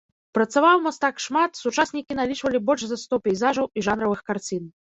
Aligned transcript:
Працаваў 0.35 0.79
мастак 0.85 1.21
шмат, 1.25 1.51
сучаснікі 1.67 2.19
налічвалі 2.21 2.63
больш 2.73 2.81
за 2.95 2.99
сто 3.03 3.23
пейзажаў 3.29 3.73
і 3.77 3.87
жанравых 3.93 4.21
карцін. 4.31 4.63